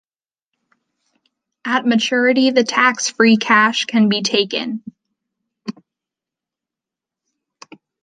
[1.63, 4.83] At maturity the tax free cash can be taken.